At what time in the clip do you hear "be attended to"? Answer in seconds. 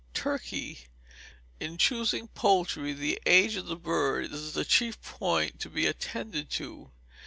5.69-6.89